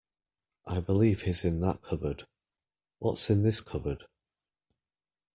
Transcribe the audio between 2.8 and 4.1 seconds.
What's in this cupboard?